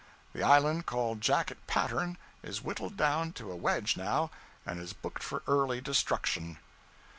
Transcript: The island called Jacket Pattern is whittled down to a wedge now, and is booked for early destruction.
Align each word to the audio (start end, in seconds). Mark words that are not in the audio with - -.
The 0.33 0.41
island 0.41 0.87
called 0.87 1.21
Jacket 1.21 1.59
Pattern 1.67 2.17
is 2.41 2.63
whittled 2.63 2.97
down 2.97 3.33
to 3.33 3.51
a 3.51 3.55
wedge 3.55 3.95
now, 3.97 4.31
and 4.65 4.79
is 4.79 4.93
booked 4.93 5.21
for 5.21 5.43
early 5.45 5.79
destruction. 5.79 6.57